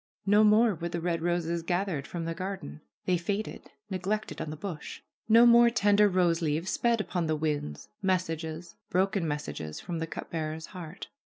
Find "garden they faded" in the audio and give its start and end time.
2.33-3.69